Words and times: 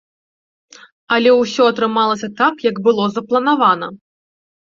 Але 1.17 1.31
ўсё 1.41 1.63
атрымалася 1.73 2.27
так, 2.41 2.55
як 2.69 2.75
было 2.87 3.03
запланавана. 3.17 3.87